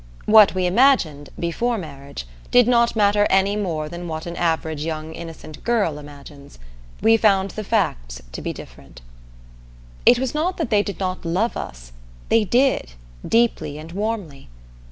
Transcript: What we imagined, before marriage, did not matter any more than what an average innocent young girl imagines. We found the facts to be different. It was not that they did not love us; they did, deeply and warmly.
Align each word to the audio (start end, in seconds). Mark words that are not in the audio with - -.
What 0.25 0.55
we 0.55 0.65
imagined, 0.65 1.29
before 1.37 1.77
marriage, 1.77 2.25
did 2.49 2.67
not 2.67 2.95
matter 2.95 3.27
any 3.29 3.55
more 3.55 3.87
than 3.87 4.07
what 4.07 4.25
an 4.25 4.35
average 4.35 4.83
innocent 4.87 5.57
young 5.57 5.63
girl 5.63 5.99
imagines. 5.99 6.57
We 7.03 7.17
found 7.17 7.51
the 7.51 7.63
facts 7.63 8.19
to 8.31 8.41
be 8.41 8.51
different. 8.51 9.01
It 10.03 10.17
was 10.17 10.33
not 10.33 10.57
that 10.57 10.71
they 10.71 10.81
did 10.81 10.99
not 10.99 11.23
love 11.23 11.55
us; 11.55 11.91
they 12.29 12.43
did, 12.43 12.93
deeply 13.29 13.77
and 13.77 13.91
warmly. 13.91 14.49